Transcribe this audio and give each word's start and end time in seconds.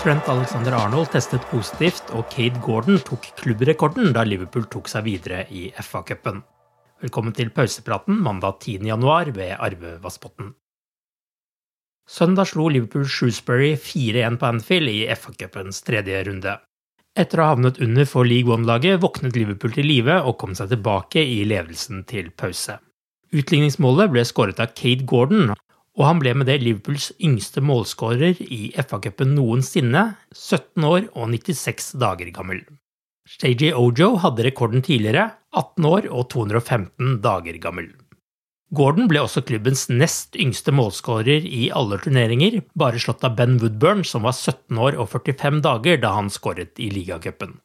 Trent 0.00 0.28
Alexander 0.32 0.72
Arnold 0.72 1.10
testet 1.12 1.42
positivt, 1.50 2.06
og 2.16 2.30
Cade 2.32 2.56
Gordon 2.64 2.96
tok 3.04 3.26
klubbrekorden 3.36 4.14
da 4.16 4.22
Liverpool 4.24 4.64
tok 4.72 4.86
seg 4.88 5.04
videre 5.04 5.42
i 5.52 5.66
FA-cupen. 5.76 6.38
Velkommen 7.04 7.34
til 7.36 7.50
pausepraten 7.52 8.16
mandag 8.24 8.62
10.10 8.64 9.34
ved 9.36 9.52
Arve 9.58 9.92
Vassbotn. 10.00 10.54
Søndag 12.08 12.48
slo 12.48 12.70
Liverpool 12.72 13.04
Shrewsbury 13.04 13.74
4-1 13.76 14.40
på 14.40 14.48
Anfield 14.48 14.88
i 14.88 15.04
FA-cupens 15.12 15.84
tredje 15.84 16.24
runde. 16.30 16.56
Etter 17.12 17.42
å 17.42 17.50
ha 17.50 17.52
havnet 17.52 17.84
under 17.84 18.08
for 18.08 18.24
League 18.24 18.48
One-laget 18.48 19.02
våknet 19.04 19.36
Liverpool 19.36 19.76
til 19.76 19.84
live 19.84 20.22
og 20.24 20.38
kom 20.40 20.56
seg 20.56 20.72
tilbake 20.72 21.20
i 21.20 21.42
ledelsen 21.44 22.06
til 22.08 22.32
pause. 22.32 22.80
Utligningsmålet 23.36 24.16
ble 24.16 24.24
skåret 24.24 24.64
av 24.64 24.72
Cade 24.72 25.04
Gordon, 25.04 25.52
og 25.98 26.04
han 26.06 26.20
ble 26.22 26.34
med 26.38 26.46
det 26.50 26.60
Liverpools 26.62 27.10
yngste 27.18 27.62
målskårer 27.64 28.38
i 28.46 28.60
FA-cupen 28.78 29.34
noensinne, 29.34 30.04
17 30.36 30.86
år 30.86 31.08
og 31.14 31.32
96 31.32 31.94
dager 32.00 32.30
gammel. 32.34 32.62
Stage 33.30 33.72
Ojo 33.76 34.14
hadde 34.22 34.46
rekorden 34.46 34.82
tidligere, 34.86 35.30
18 35.54 35.86
år 35.86 36.06
og 36.10 36.28
215 36.32 37.18
dager 37.24 37.58
gammel. 37.62 37.90
Gordon 38.70 39.08
ble 39.10 39.24
også 39.24 39.42
klubbens 39.42 39.88
nest 39.90 40.36
yngste 40.38 40.70
målskårer 40.74 41.42
i 41.46 41.72
alle 41.74 41.98
turneringer, 42.02 42.60
bare 42.78 43.02
slått 43.02 43.26
av 43.26 43.34
Ben 43.38 43.58
Woodburn, 43.58 44.04
som 44.06 44.22
var 44.26 44.36
17 44.36 44.78
år 44.78 44.94
og 44.94 45.10
45 45.10 45.58
dager 45.66 45.98
da 45.98 46.14
han 46.14 46.30
skåret 46.30 46.78
i 46.78 46.86
ligacupen. 46.94 47.58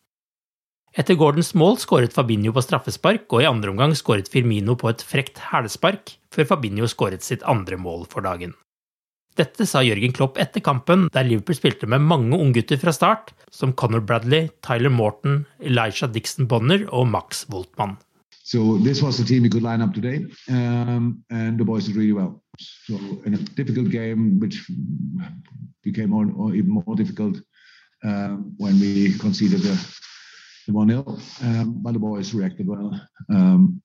Etter 0.95 1.17
Gordons 1.19 1.49
mål 1.59 1.73
skåret 1.75 2.13
Fabinho 2.15 2.53
på 2.55 2.61
straffespark, 2.63 3.25
og 3.35 3.41
i 3.43 3.47
andre 3.49 3.73
omgang 3.73 3.91
skåret 3.99 4.29
Firmino 4.31 4.77
på 4.79 4.87
et 4.93 5.01
frekt 5.03 5.41
hælspark, 5.49 6.13
før 6.31 6.47
Fabinho 6.53 6.87
skåret 6.87 7.25
sitt 7.25 7.43
andre 7.43 7.75
mål 7.75 8.05
for 8.07 8.23
dagen. 8.23 8.53
Dette 9.35 9.67
sa 9.67 9.81
Jørgen 9.83 10.13
Klopp 10.15 10.39
etter 10.39 10.63
kampen, 10.63 11.09
der 11.11 11.27
Liverpool 11.27 11.57
spilte 11.57 11.89
med 11.91 12.05
mange 12.07 12.39
unggutter 12.39 12.79
fra 12.79 12.93
start, 12.95 13.33
som 13.51 13.73
Conor 13.75 14.05
Bradley, 14.07 14.47
Tyler 14.63 14.89
Morton, 14.89 15.43
Elijah 15.59 16.07
Dixon 16.07 16.47
Bonner 16.47 16.87
og 16.87 17.09
Max 17.11 17.43
Woltmann. 17.51 17.97
So 18.45 18.77
this 18.77 19.03
was 19.03 19.17
the 19.17 19.25
team 19.25 19.43
we 19.43 19.49
could 19.49 19.63
line 19.63 19.83
up 19.83 19.93
today, 19.93 20.23
um, 20.47 21.25
and 21.29 21.59
the 21.59 21.65
boys 21.65 21.87
did 21.87 21.97
really 21.97 22.13
well. 22.13 22.39
So 22.87 22.95
in 23.25 23.33
a 23.33 23.37
difficult 23.59 23.89
game, 23.91 24.39
which 24.39 24.63
became 25.83 26.11
more, 26.11 26.31
or 26.37 26.55
even 26.55 26.69
more 26.69 26.95
difficult 26.95 27.41
um, 28.05 28.55
when 28.57 28.79
we 28.79 29.11
conceded 29.19 29.59
the 29.59 29.75
1 30.73 30.89
0. 30.89 31.17
Um, 31.43 31.79
but 31.81 31.93
the 31.93 31.99
boys 31.99 32.33
reacted 32.33 32.67
well. 32.67 32.99
Um, 33.29 33.81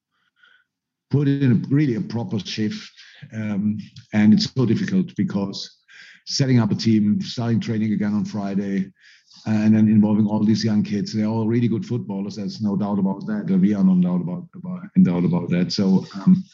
put 1.10 1.28
in 1.28 1.52
a, 1.52 1.68
really 1.74 1.96
a 1.96 2.00
proper 2.00 2.38
shift. 2.38 2.90
Um, 3.34 3.78
and 4.12 4.32
it's 4.32 4.52
so 4.52 4.64
difficult 4.64 5.14
because 5.16 5.78
setting 6.26 6.60
up 6.60 6.70
a 6.70 6.74
team, 6.74 7.20
starting 7.20 7.60
training 7.60 7.92
again 7.92 8.14
on 8.14 8.24
Friday, 8.24 8.92
and 9.46 9.74
then 9.74 9.88
involving 9.88 10.26
all 10.26 10.44
these 10.44 10.64
young 10.64 10.82
kids. 10.82 11.12
They're 11.12 11.26
all 11.26 11.46
really 11.46 11.68
good 11.68 11.86
footballers. 11.86 12.36
There's 12.36 12.60
no 12.60 12.76
doubt 12.76 12.98
about 12.98 13.26
that. 13.26 13.46
We 13.46 13.74
are 13.74 13.84
no 13.84 14.00
doubt 14.00 14.22
about, 14.22 14.48
about 14.54 14.82
in 14.96 15.04
doubt 15.04 15.24
about 15.24 15.48
that. 15.50 15.72
So 15.72 16.06
um, 16.14 16.44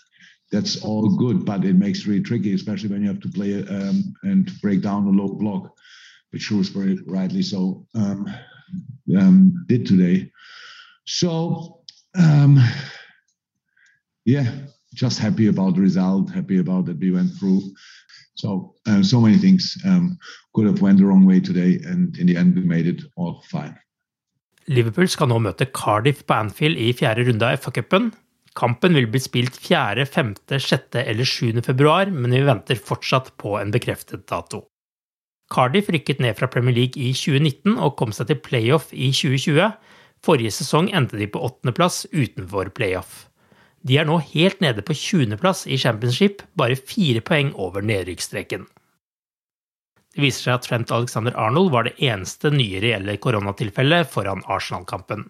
that's 0.52 0.84
all 0.84 1.16
good, 1.16 1.44
but 1.44 1.64
it 1.64 1.74
makes 1.74 2.00
it 2.00 2.06
really 2.06 2.22
tricky, 2.22 2.54
especially 2.54 2.90
when 2.90 3.02
you 3.02 3.08
have 3.08 3.20
to 3.20 3.28
play 3.28 3.66
um, 3.66 4.14
and 4.22 4.50
break 4.62 4.82
down 4.82 5.06
a 5.06 5.10
low 5.10 5.28
block, 5.28 5.74
which 6.30 6.42
Shrewsbury 6.42 6.98
rightly 7.06 7.42
so 7.42 7.86
um, 9.18 9.64
did 9.68 9.86
today. 9.86 10.30
So, 11.04 11.82
um, 12.18 12.58
yeah, 14.24 14.50
just 14.94 15.18
happy 15.18 15.46
about 15.46 15.74
the 15.74 15.82
result, 15.82 16.30
happy 16.30 16.58
about 16.58 16.86
that 16.86 16.98
we 16.98 17.10
went 17.12 17.32
through. 17.38 17.62
So, 18.34 18.74
uh, 18.86 19.02
so 19.02 19.20
many 19.20 19.38
things 19.38 19.78
um, 19.84 20.18
could 20.54 20.66
have 20.66 20.82
went 20.82 20.98
the 20.98 21.06
wrong 21.06 21.24
way 21.24 21.40
today, 21.40 21.80
and 21.86 22.16
in 22.18 22.26
the 22.26 22.36
end, 22.36 22.54
we 22.54 22.62
made 22.62 22.86
it 22.86 23.02
all 23.16 23.42
fine. 23.50 23.76
Liverpool 24.66 25.06
skal 25.08 25.30
nå 25.30 25.38
møte 25.38 25.68
Cardiff 25.70 26.24
på 26.26 26.34
Anfield 26.34 26.78
i 26.82 26.90
fjerde 26.96 27.28
runde 27.28 27.46
av 27.46 27.60
FA-cupen. 27.62 28.10
Kampen 28.56 28.96
vil 28.96 29.06
bli 29.12 29.20
spilt 29.22 29.56
4., 29.60 30.06
5., 30.10 30.34
6. 30.50 30.96
eller 31.04 31.24
7. 31.24 31.62
februar, 31.62 32.10
men 32.10 32.32
vi 32.32 32.42
venter 32.42 32.80
fortsatt 32.80 33.36
på 33.38 33.54
en 33.60 33.70
bekreftet 33.70 34.26
dato. 34.26 34.64
Cardiff 35.52 35.88
rykket 35.94 36.18
ned 36.22 36.38
fra 36.38 36.48
Premier 36.50 36.74
League 36.74 36.98
i 36.98 37.12
2019 37.14 37.76
og 37.78 37.94
kom 38.00 38.14
seg 38.14 38.30
til 38.30 38.40
playoff 38.42 38.90
i 38.92 39.12
2020. 39.14 39.70
Forrige 40.26 40.54
sesong 40.54 40.90
endte 40.96 41.18
de 41.20 41.28
på 41.30 41.42
åttendeplass 41.46 42.06
utenfor 42.10 42.72
playoff. 42.74 43.26
De 43.86 44.00
er 44.00 44.08
nå 44.08 44.18
helt 44.32 44.62
nede 44.64 44.82
på 44.82 44.96
20.-plass 44.96 45.66
i 45.70 45.78
championship, 45.78 46.42
bare 46.58 46.78
fire 46.78 47.22
poeng 47.22 47.52
over 47.54 47.84
nedrykksstreken. 47.86 48.66
Det 50.16 50.24
viser 50.24 50.48
seg 50.48 50.54
at 50.56 50.66
Trent 50.66 50.92
Alexander 50.96 51.36
Arnold 51.38 51.70
var 51.74 51.86
det 51.86 51.98
eneste 52.02 52.50
nye 52.50 52.80
reelle 52.82 53.18
koronatilfellet 53.22 54.08
foran 54.10 54.42
Arsenal-kampen. 54.50 55.28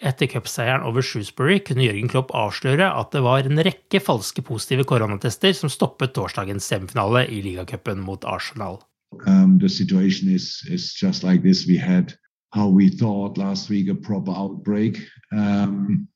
Etter 0.00 0.28
cupseieren 0.32 0.84
over 0.88 1.04
Shrewsbury 1.04 1.60
kunne 1.64 1.84
Jørgen 1.86 2.10
Klopp 2.10 2.32
avsløre 2.36 2.88
at 2.96 3.12
det 3.14 3.22
var 3.24 3.46
en 3.46 3.60
rekke 3.64 4.00
falske 4.02 4.44
positive 4.44 4.86
koronatester 4.88 5.54
som 5.56 5.72
stoppet 5.72 6.16
torsdagens 6.16 6.66
semifinale 6.72 7.26
i 7.28 7.40
ligacupen 7.44 8.00
mot 8.04 8.24
Arsenal. 8.28 8.80
Um, 9.26 9.58
the 9.58 9.68
situation 9.68 10.28
is 10.28 10.62
is 10.68 10.94
just 10.94 11.24
like 11.24 11.42
this. 11.42 11.66
We 11.66 11.76
had 11.76 12.14
how 12.52 12.68
we 12.68 12.88
thought 12.88 13.38
last 13.38 13.68
week 13.68 13.88
a 13.88 13.94
proper 13.94 14.32
outbreak, 14.32 14.98
um, 15.32 16.08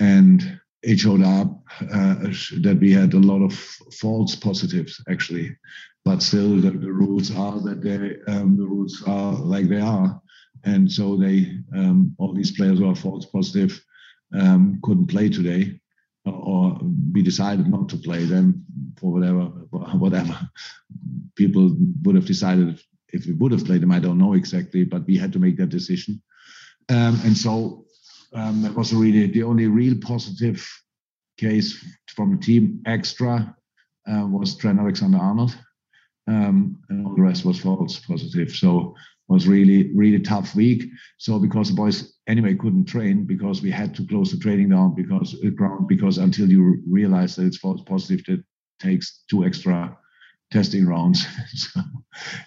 and 0.00 0.60
it 0.82 0.98
showed 0.98 1.22
up 1.22 1.62
uh, 1.82 2.14
that 2.62 2.78
we 2.80 2.92
had 2.92 3.14
a 3.14 3.18
lot 3.18 3.42
of 3.42 3.52
false 4.00 4.34
positives 4.34 5.02
actually. 5.08 5.56
But 6.04 6.22
still, 6.22 6.56
the, 6.56 6.70
the 6.70 6.92
rules 6.92 7.34
are 7.36 7.60
that 7.60 7.82
they 7.82 8.32
um, 8.32 8.56
the 8.56 8.66
rules 8.66 9.02
are 9.06 9.34
like 9.34 9.68
they 9.68 9.80
are, 9.80 10.20
and 10.64 10.90
so 10.90 11.16
they 11.16 11.58
um, 11.74 12.14
all 12.18 12.32
these 12.32 12.52
players 12.52 12.78
who 12.78 12.88
are 12.88 12.96
false 12.96 13.26
positive 13.26 13.78
um, 14.32 14.80
couldn't 14.82 15.08
play 15.08 15.28
today 15.28 15.78
or 16.32 16.78
we 17.12 17.22
decided 17.22 17.66
not 17.68 17.88
to 17.88 17.96
play 17.96 18.24
them 18.24 18.64
for 18.98 19.12
whatever 19.12 19.44
whatever 19.98 20.38
people 21.38 21.74
would 22.02 22.16
have 22.16 22.26
decided 22.26 22.78
if 23.10 23.26
we 23.26 23.32
would 23.32 23.52
have 23.52 23.64
played 23.64 23.80
them. 23.80 23.92
I 23.92 24.00
don't 24.00 24.18
know 24.18 24.34
exactly, 24.34 24.84
but 24.84 25.06
we 25.06 25.16
had 25.16 25.32
to 25.32 25.38
make 25.38 25.56
that 25.56 25.70
decision, 25.70 26.20
um, 26.90 27.18
and 27.24 27.36
so 27.36 27.86
um, 28.34 28.62
that 28.62 28.74
was 28.74 28.92
really 28.92 29.26
the 29.28 29.44
only 29.44 29.66
real 29.66 29.96
positive 29.98 30.68
case 31.38 31.82
from 32.14 32.36
the 32.36 32.42
team 32.42 32.82
extra 32.84 33.56
uh, 34.10 34.26
was 34.26 34.56
Trent 34.56 34.80
Alexander-Arnold, 34.80 35.56
um, 36.26 36.78
and 36.88 37.06
all 37.06 37.14
the 37.14 37.22
rest 37.22 37.44
was 37.44 37.60
false 37.60 37.98
positive. 38.00 38.50
So 38.50 38.94
was 39.28 39.46
really 39.46 39.90
really 39.94 40.20
tough 40.20 40.54
week. 40.54 40.84
So 41.18 41.38
because 41.38 41.68
the 41.68 41.74
boys 41.74 42.14
anyway 42.26 42.54
couldn't 42.54 42.86
train 42.86 43.24
because 43.24 43.62
we 43.62 43.70
had 43.70 43.94
to 43.96 44.06
close 44.06 44.32
the 44.32 44.38
training 44.38 44.70
down 44.70 44.94
because 44.94 45.36
uh, 45.44 45.50
ground 45.50 45.86
because 45.86 46.18
until 46.18 46.50
you 46.50 46.82
realize 46.88 47.36
that 47.36 47.46
it's 47.46 47.58
false 47.58 47.82
positive, 47.82 48.24
it 48.28 48.44
takes 48.80 49.24
two 49.28 49.44
extra 49.44 49.96
testing 50.52 50.88
rounds. 50.88 51.26
so 51.54 51.80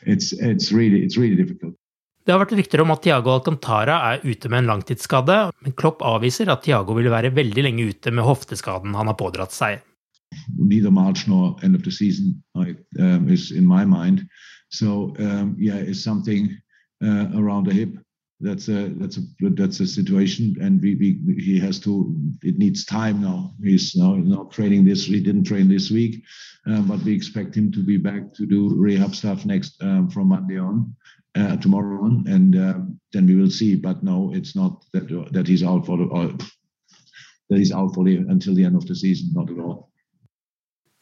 it's 0.05 0.33
it's 0.33 0.71
really 0.71 1.03
it's 1.05 1.17
really 1.17 1.35
difficult. 1.35 1.75
Det 2.25 2.35
har 2.35 2.41
vært 2.43 2.53
rykter 2.53 2.83
om 2.83 2.91
at 2.93 3.01
Tiago 3.01 3.31
Alcantara 3.33 3.95
er 4.11 4.21
ute 4.21 4.49
med 4.49 4.61
en 4.61 4.75
langtidsskade, 4.75 5.37
men 5.65 5.73
Klopp 5.73 6.03
avviser 6.05 6.51
at 6.53 6.61
Tiago 6.61 6.93
vil 6.93 7.09
være 7.09 7.33
veldig 7.33 7.63
lenge 7.65 7.87
ute 7.89 8.13
med 8.13 8.27
hofteskaden 8.27 8.93
han 8.93 9.09
har 9.09 9.17
pådratt 9.17 9.55
seg. 9.55 9.81
Neither 10.59 10.93
March 10.93 11.25
nor 11.27 11.57
end 11.63 11.75
of 11.75 11.81
the 11.83 11.91
season 11.91 12.37
um, 12.55 13.27
is 13.27 13.49
in 13.51 13.65
my 13.67 13.83
mind. 13.85 14.21
So 14.69 15.15
um, 15.19 15.55
yeah, 15.59 15.81
it's 15.81 16.03
something 16.03 16.53
uh, 17.03 17.27
around 17.35 17.65
the 17.67 17.73
hip. 17.73 17.97
That's 18.41 18.67
a 18.69 18.89
that's 18.97 19.17
a 19.17 19.21
that's 19.51 19.79
a 19.79 19.87
situation, 19.87 20.55
and 20.61 20.81
we, 20.81 20.95
we 20.95 21.35
he 21.41 21.59
has 21.59 21.79
to. 21.81 22.15
It 22.41 22.57
needs 22.57 22.85
time 22.85 23.21
now. 23.21 23.53
He's 23.63 23.95
now 23.95 24.15
not 24.15 24.51
training 24.51 24.85
this. 24.85 25.05
He 25.05 25.21
didn't 25.21 25.43
train 25.43 25.67
this 25.67 25.91
week, 25.91 26.23
um, 26.65 26.87
but 26.87 27.03
we 27.03 27.13
expect 27.13 27.55
him 27.55 27.71
to 27.71 27.83
be 27.83 27.97
back 27.97 28.33
to 28.33 28.45
do 28.45 28.73
rehab 28.75 29.15
stuff 29.15 29.45
next 29.45 29.81
um, 29.83 30.09
from 30.09 30.29
Monday 30.29 30.57
on, 30.57 30.95
uh, 31.35 31.57
tomorrow 31.57 32.03
on, 32.03 32.25
and 32.27 32.55
uh, 32.55 32.79
then 33.13 33.27
we 33.27 33.35
will 33.35 33.51
see. 33.51 33.75
But 33.75 34.03
no, 34.03 34.31
it's 34.33 34.55
not 34.55 34.83
that 34.93 35.07
that 35.33 35.47
he's 35.47 35.63
out 35.63 35.85
for 35.85 35.97
the. 35.97 36.05
Uh, 36.05 36.37
that 37.51 37.57
he's 37.57 37.73
out 37.73 37.93
for 37.93 38.05
the 38.05 38.15
until 38.15 38.55
the 38.55 38.63
end 38.63 38.77
of 38.77 38.87
the 38.87 38.95
season. 38.95 39.29
Not 39.33 39.51
at 39.51 39.59
all. 39.59 39.91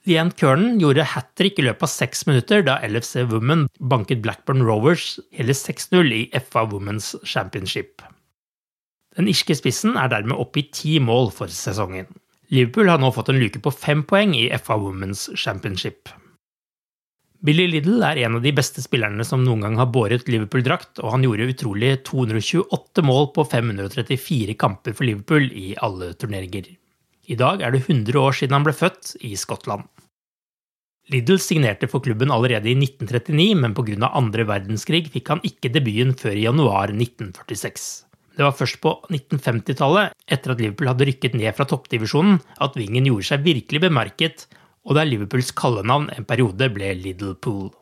Leanne 0.07 0.31
Kernan 0.31 0.78
gjorde 0.80 1.04
hat 1.04 1.34
trick 1.36 1.60
i 1.60 1.66
løpet 1.66 1.84
av 1.84 1.92
seks 1.92 2.24
minutter 2.30 2.63
da 2.63 2.78
LFC 2.88 3.25
Women 3.28 3.66
banket 3.92 4.22
Blackburn 4.24 4.63
Rovers 4.63 5.18
hele 5.36 5.56
6-0 5.57 6.13
i 6.16 6.22
FA 6.40 6.63
Women's 6.72 7.12
Championship. 7.28 8.01
Den 9.18 9.28
irske 9.28 9.57
spissen 9.60 9.98
er 10.00 10.07
dermed 10.13 10.40
oppe 10.40 10.62
i 10.62 10.69
ti 10.72 10.96
mål 11.04 11.34
for 11.36 11.51
sesongen. 11.51 12.07
Liverpool 12.50 12.88
har 12.90 13.01
nå 13.01 13.12
fått 13.13 13.30
en 13.34 13.42
luke 13.42 13.60
på 13.62 13.75
fem 13.75 14.06
poeng 14.07 14.31
i 14.38 14.48
FA 14.63 14.80
Women's 14.80 15.28
Championship. 15.38 16.07
Billy 17.45 17.69
Liddle 17.72 18.04
er 18.04 18.24
en 18.25 18.40
av 18.40 18.44
de 18.44 18.52
beste 18.56 18.81
spillerne 18.84 19.24
som 19.28 19.44
noen 19.45 19.62
gang 19.63 19.78
har 19.80 19.92
båret 19.94 20.28
Liverpool-drakt, 20.31 21.00
og 21.00 21.13
han 21.13 21.24
gjorde 21.24 21.52
utrolig 21.54 21.94
228 22.07 23.04
mål 23.06 23.30
på 23.36 23.45
534 23.48 24.56
kamper 24.60 24.95
for 24.95 25.07
Liverpool 25.07 25.48
i 25.56 25.72
alle 25.80 26.12
turneringer. 26.19 26.74
I 27.30 27.38
dag 27.38 27.62
er 27.62 27.74
det 27.76 27.84
100 27.86 28.18
år 28.18 28.36
siden 28.36 28.58
han 28.58 28.66
ble 28.66 28.74
født 28.74 29.14
i 29.26 29.36
Skottland. 29.38 29.86
Liddle 31.14 31.40
signerte 31.42 31.90
for 31.90 32.04
klubben 32.06 32.30
allerede 32.34 32.70
i 32.70 32.76
1939, 32.78 33.56
men 33.58 33.74
pga. 33.78 34.12
andre 34.14 34.46
verdenskrig 34.46 35.08
fikk 35.14 35.30
han 35.34 35.42
ikke 35.46 35.72
debuten 35.74 36.14
før 36.18 36.38
i 36.38 36.46
januar 36.46 36.94
1946. 36.94 37.88
Det 38.38 38.46
var 38.46 38.56
først 38.56 38.80
på 38.81 38.94
1950-tallet, 39.10 40.14
etter 40.30 40.54
at 40.54 40.62
Liverpool 40.62 40.90
hadde 40.92 41.08
rykket 41.10 41.36
ned 41.36 41.54
fra 41.58 41.66
toppdivisjonen, 41.70 42.38
at 42.62 42.78
vingen 42.78 43.10
gjorde 43.10 43.28
seg 43.31 43.46
virkelig 43.46 43.81
bemerket, 43.84 44.46
og 44.86 44.96
der 44.98 45.10
Liverpools 45.10 45.52
kallenavn 45.58 46.08
en 46.14 46.28
periode 46.30 46.70
ble 46.74 46.94
Liddlepool. 47.02 47.74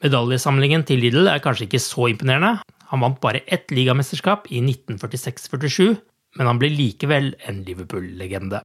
Medaljesamlingen 0.00 0.86
til 0.88 1.02
Liddle 1.02 1.28
er 1.34 1.42
kanskje 1.44 1.66
ikke 1.66 1.82
så 1.84 2.08
imponerende. 2.08 2.62
Han 2.90 3.02
vant 3.04 3.20
bare 3.22 3.42
ett 3.46 3.70
ligamesterskap 3.74 4.48
i 4.50 4.62
1946-47, 4.62 5.98
men 6.36 6.46
han 6.46 6.58
blir 6.60 6.70
likevel 6.70 7.34
en 7.48 7.62
Liverpool-legende. 7.66 8.62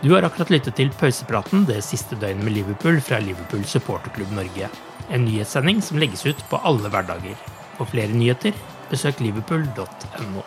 Du 0.00 0.12
har 0.14 0.24
akkurat 0.24 0.50
lyttet 0.50 0.78
til 0.78 0.92
pausepraten 0.96 1.66
det 1.68 1.82
siste 1.84 2.16
døgnet 2.16 2.46
med 2.46 2.54
Liverpool 2.56 3.00
fra 3.04 3.18
Liverpool 3.20 3.66
supporterklubb 3.68 4.32
Norge. 4.32 4.70
En 5.10 5.26
nyhetssending 5.26 5.82
som 5.84 6.00
legges 6.00 6.24
ut 6.24 6.40
på 6.48 6.60
alle 6.64 6.88
hverdager. 6.88 7.36
For 7.76 7.90
flere 7.90 8.14
nyheter, 8.14 8.56
besøk 8.88 9.20
liverpool.no. 9.20 10.46